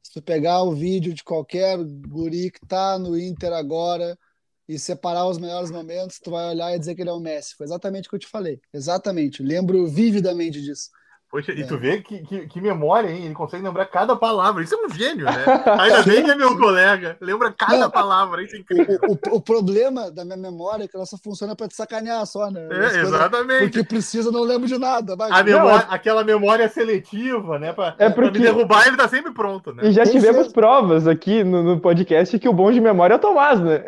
[0.07, 4.17] se tu pegar o vídeo de qualquer guri que tá no Inter agora
[4.65, 7.55] e separar os melhores momentos, tu vai olhar e dizer que ele é o Messi.
[7.55, 8.61] Foi exatamente o que eu te falei.
[8.73, 9.43] Exatamente.
[9.43, 10.89] Lembro vividamente disso.
[11.29, 13.25] Poxa, e tu vê que, que, que, memória, hein?
[13.25, 14.63] Ele consegue lembrar cada palavra.
[14.63, 15.43] Isso é um gênio, né?
[15.77, 17.17] Ainda bem que é meu colega.
[17.19, 18.41] Lembra cada não, palavra.
[18.41, 18.97] Isso é incrível.
[19.09, 22.25] O, o, o, problema da minha memória é que ela só funciona para te sacanear
[22.25, 22.69] só, né?
[22.71, 23.63] É, exatamente.
[23.63, 25.17] Porque precisa, não lembro de nada.
[25.17, 25.29] Mas...
[25.29, 27.73] A memória, não, aquela memória seletiva, né?
[27.73, 28.13] Pra, é porque...
[28.13, 29.85] pra me derrubar, ele tá sempre pronto, né?
[29.85, 30.53] E já tivemos fez...
[30.53, 33.83] provas aqui no, no, podcast que o bom de memória é o Tomás, né?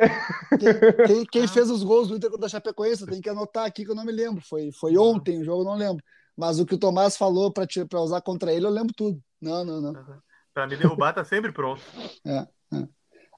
[0.60, 3.86] Quem, quem, quem fez os gols do Inter contra a Chapecoense, tem que anotar aqui
[3.86, 4.41] que eu não me lembro.
[4.41, 6.04] Foi, foi ontem o jogo, eu não lembro.
[6.39, 9.21] Mas o que o Tomás falou para usar contra ele, eu lembro tudo.
[9.41, 9.93] Não, não, não.
[10.54, 11.82] Para me derrubar, tá sempre pronto.
[12.25, 12.47] É,
[12.78, 12.88] é.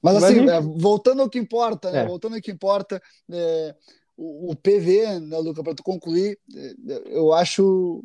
[0.03, 2.03] Mas assim, é, voltando ao que importa, né?
[2.03, 2.05] É.
[2.05, 3.75] Voltando ao que importa, é,
[4.15, 6.75] o, o, PV, né, Luca, para tu concluir, é,
[7.07, 8.03] eu acho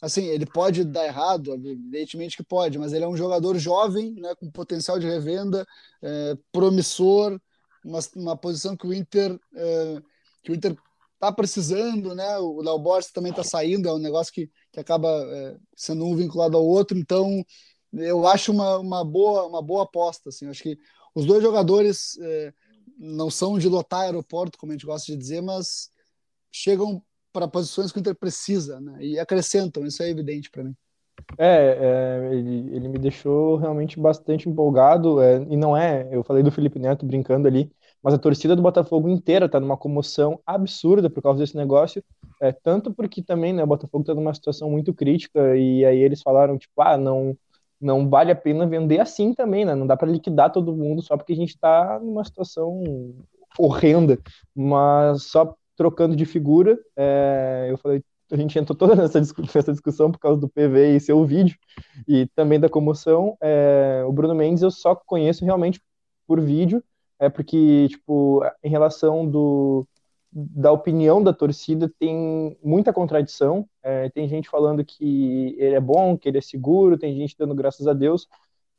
[0.00, 4.34] assim, ele pode dar errado, evidentemente que pode, mas ele é um jogador jovem, né,
[4.34, 5.64] com potencial de revenda,
[6.02, 7.40] é, promissor,
[7.84, 9.38] uma, uma posição que o Inter
[10.42, 10.76] que o Inter
[11.22, 12.36] tá precisando, né?
[12.38, 16.16] O Léo Borges também está saindo, é um negócio que, que acaba é, sendo um
[16.16, 17.44] vinculado ao outro, então
[17.92, 20.30] eu acho uma, uma, boa, uma boa aposta.
[20.30, 20.48] Assim.
[20.48, 20.76] acho que
[21.14, 22.52] os dois jogadores é,
[22.98, 25.90] não são de lotar aeroporto, como a gente gosta de dizer, mas
[26.50, 27.00] chegam
[27.32, 28.98] para posições que o Inter precisa né?
[29.00, 30.74] e acrescentam, isso é evidente para mim.
[31.38, 36.42] É, é ele, ele, me deixou realmente bastante empolgado, é, e não é, eu falei
[36.42, 37.70] do Felipe Neto brincando ali,
[38.02, 42.02] mas a torcida do Botafogo inteira está numa comoção absurda por causa desse negócio,
[42.40, 46.20] é, tanto porque também né, o Botafogo está numa situação muito crítica e aí eles
[46.22, 47.36] falaram tipo, ah, não,
[47.80, 49.74] não vale a pena vender assim também, né?
[49.74, 52.82] Não dá para liquidar todo mundo só porque a gente está numa situação
[53.58, 54.18] horrenda,
[54.54, 60.18] mas só trocando de figura, é, eu falei, a gente entrou toda nessa, discussão por
[60.18, 61.56] causa do PV e seu vídeo,
[62.08, 63.36] e também da comoção.
[63.40, 65.80] É, o Bruno Mendes eu só conheço realmente
[66.26, 66.82] por vídeo,
[67.22, 69.86] é porque, tipo, em relação do,
[70.32, 73.64] da opinião da torcida, tem muita contradição.
[73.80, 77.54] É, tem gente falando que ele é bom, que ele é seguro, tem gente dando
[77.54, 78.26] graças a Deus,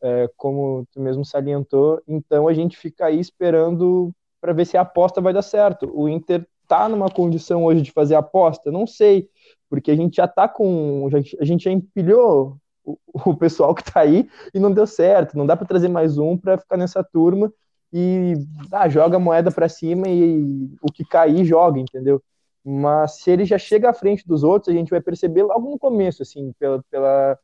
[0.01, 2.01] é, como tu mesmo salientou.
[2.05, 5.89] Então a gente fica aí esperando para ver se a aposta vai dar certo.
[5.97, 8.73] O Inter tá numa condição hoje de fazer aposta?
[8.73, 9.29] Não sei,
[9.69, 11.09] porque a gente já tá com.
[11.39, 15.37] a gente já empilhou o, o pessoal que tá aí e não deu certo.
[15.37, 17.49] Não dá para trazer mais um para ficar nessa turma
[17.93, 18.33] e
[18.71, 22.21] ah, joga a moeda para cima e o que cair joga, entendeu?
[22.65, 25.77] Mas se ele já chega à frente dos outros, a gente vai perceber logo no
[25.77, 27.37] começo, assim, pela, pela...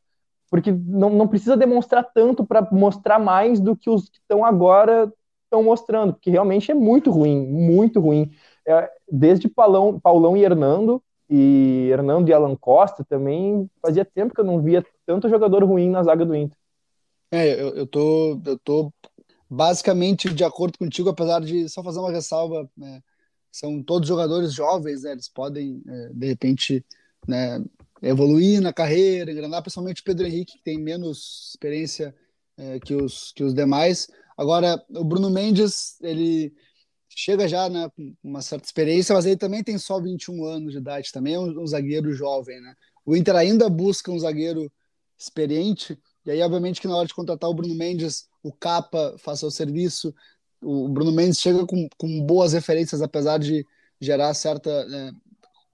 [0.50, 5.12] porque não, não precisa demonstrar tanto para mostrar mais do que os que estão agora
[5.44, 8.32] estão mostrando, porque realmente é muito ruim, muito ruim.
[8.66, 14.40] É, desde Paulão, Paulão e Hernando, e Hernando e Alan Costa também, fazia tempo que
[14.40, 16.58] eu não via tanto jogador ruim na zaga do Inter.
[17.32, 18.92] É, eu, eu, tô, eu tô
[19.50, 23.02] basicamente de acordo contigo, apesar de só fazer uma ressalva, né,
[23.50, 26.86] são todos jogadores jovens, né, eles podem, é, de repente,
[27.26, 27.62] né,
[28.00, 32.14] evoluir na carreira, engrenar, principalmente o Pedro Henrique, que tem menos experiência
[32.56, 34.08] é, que, os, que os demais.
[34.38, 36.54] Agora, o Bruno Mendes, ele
[37.08, 40.78] chega já né, com uma certa experiência, mas ele também tem só 21 anos de
[40.78, 42.60] idade, também é um, um zagueiro jovem.
[42.60, 42.74] Né?
[43.04, 44.70] O Inter ainda busca um zagueiro
[45.18, 49.46] experiente, e aí, obviamente, que na hora de contratar o Bruno Mendes, o Capa faça
[49.46, 50.14] o serviço.
[50.62, 53.66] O Bruno Mendes chega com, com boas referências, apesar de
[54.00, 55.12] gerar certa, né,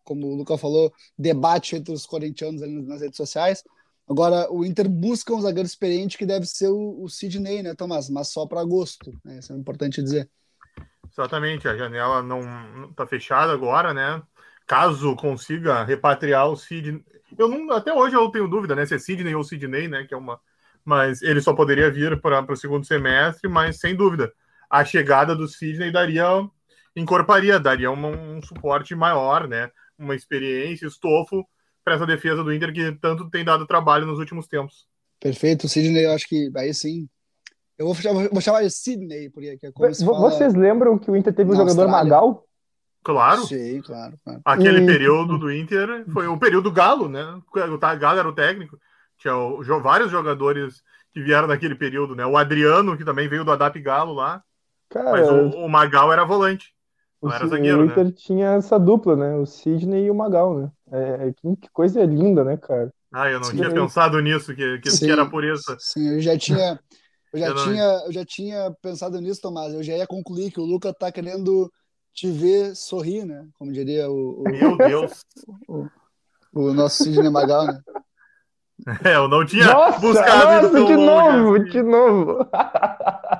[0.04, 3.64] como o Luca falou, debate entre os corintianos nas redes sociais.
[4.08, 8.08] Agora, o Inter busca um zagueiro experiente que deve ser o, o Sidney, né, Tomás?
[8.08, 9.38] Mas só para agosto, né?
[9.38, 10.30] Isso é importante dizer.
[11.10, 14.22] Exatamente, a janela não está fechada agora, né?
[14.66, 17.04] Caso consiga repatriar o Sidney.
[17.36, 18.86] Eu não, até hoje eu tenho dúvida, né?
[18.86, 20.04] Se é Sidney ou Sidney, né?
[20.04, 20.40] Que é uma,
[20.86, 24.32] mas ele só poderia vir para o segundo semestre, mas sem dúvida,
[24.70, 26.24] a chegada do Sidney daria,
[26.94, 29.68] encorparia, daria um, um suporte maior, né?
[29.98, 31.44] Uma experiência, estofo
[31.84, 34.86] para essa defesa do Inter que tanto tem dado trabalho nos últimos tempos.
[35.18, 37.08] Perfeito, o Sidney, eu acho que aí sim.
[37.76, 40.18] Eu vou chamar, vou chamar de Sidney, porque é como se fala...
[40.18, 42.04] Vocês lembram que o Inter teve um jogador Austrália.
[42.04, 42.46] Magal?
[43.02, 43.44] Claro.
[43.44, 44.40] Sim, claro, claro.
[44.44, 44.86] Aquele e...
[44.86, 47.22] período do Inter foi o período Galo, né?
[47.24, 48.78] O Galo era o técnico.
[49.18, 52.26] Tinha o, vários jogadores que vieram naquele período, né?
[52.26, 54.42] O Adriano, que também veio do Adap Galo lá.
[54.88, 56.74] Cara, mas o, o Magal era volante.
[57.22, 58.12] Não era zagueiro, o Inter né?
[58.12, 59.36] tinha essa dupla, né?
[59.36, 60.70] O Sidney e o Magal, né?
[60.92, 62.92] É, é que, coisa linda, né, cara?
[63.12, 63.56] Ah, eu não Sim.
[63.56, 65.74] tinha pensado nisso, que, que, sim, que, era por isso.
[65.78, 66.78] Sim, eu já tinha.
[67.32, 69.72] Eu já, eu tinha, eu já tinha pensado nisso, Tomás.
[69.72, 71.72] Eu já ia concluir que o Luca tá querendo
[72.12, 73.46] te ver sorrir, né?
[73.58, 74.44] Como diria o.
[74.44, 75.24] o Meu Deus!
[76.54, 77.82] O, o nosso Sidney Magal, né?
[79.04, 81.70] É, eu não tinha nossa, buscado nossa, de novo, assim.
[81.70, 82.48] de novo.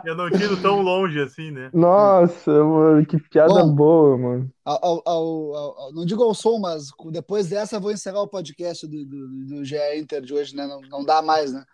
[0.05, 1.71] Eu não tiro tão longe assim, né?
[1.75, 4.51] Nossa, mano, que piada Bom, boa, mano.
[4.65, 9.05] Ao, ao, ao, não digo ao som, mas depois dessa vou encerrar o podcast do,
[9.05, 10.67] do, do GE Inter de hoje, né?
[10.67, 11.65] Não, não dá mais, né?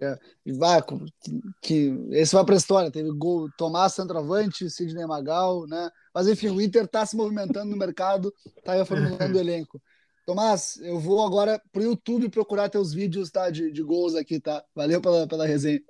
[0.00, 0.16] É,
[0.56, 2.90] vai, que, que, esse vai para a história.
[2.90, 5.90] Teve gol Tomás centroavante, Sidney Magal, né?
[6.14, 9.80] Mas enfim, o Inter está se movimentando no mercado, está reformulando o elenco.
[10.28, 14.62] Tomás, eu vou agora pro YouTube procurar teus vídeos tá, de, de gols aqui, tá?
[14.74, 15.80] Valeu pela, pela resenha.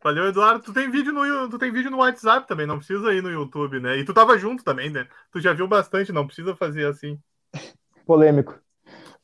[0.00, 0.62] Valeu, Eduardo.
[0.62, 3.80] Tu tem vídeo no tu tem vídeo no WhatsApp também, não precisa ir no YouTube,
[3.80, 3.98] né?
[3.98, 5.08] E tu tava junto também, né?
[5.32, 7.18] Tu já viu bastante, não precisa fazer assim.
[8.06, 8.56] Polêmico.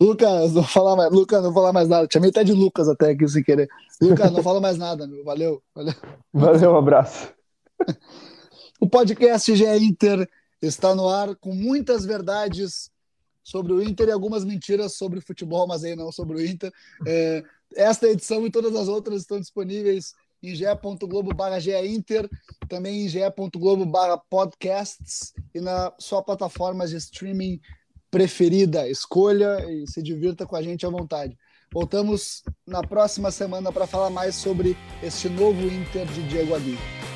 [0.00, 2.08] Lucas, não vou falar mais, Lucas, não vou falar mais nada.
[2.12, 3.68] Chamei até de Lucas até aqui sem querer.
[4.02, 5.22] Lucas, não fala mais nada, meu.
[5.22, 5.94] Valeu, valeu.
[6.32, 7.32] Valeu, um abraço.
[8.80, 10.28] o podcast GE Inter
[10.60, 12.92] está no ar com muitas verdades
[13.44, 16.72] sobre o Inter e algumas mentiras sobre futebol, mas aí não sobre o Inter.
[17.06, 17.44] É,
[17.76, 22.28] esta edição e todas as outras estão disponíveis em ge.globo barra Inter,
[22.68, 27.60] também em ge.globo barra podcasts e na sua plataforma de streaming
[28.10, 28.88] preferida.
[28.88, 31.36] Escolha e se divirta com a gente à vontade.
[31.72, 37.13] Voltamos na próxima semana para falar mais sobre este novo Inter de Diego Aguirre.